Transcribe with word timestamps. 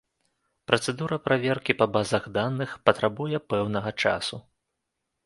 Працэдура 0.69 1.17
праверкі 1.27 1.75
па 1.81 1.85
базах 1.97 2.23
даных 2.37 2.73
патрабуе 2.91 3.41
пэўнага 3.55 3.93
часу. 4.07 4.35